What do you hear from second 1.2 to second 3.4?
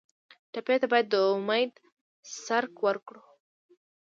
امید څرک ورکړو.